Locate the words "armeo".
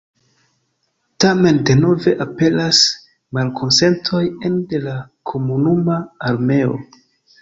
6.33-6.75